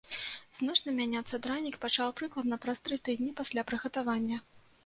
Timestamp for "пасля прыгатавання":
3.41-4.37